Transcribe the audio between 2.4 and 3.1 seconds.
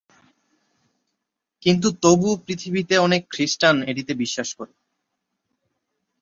পৃথিবীতে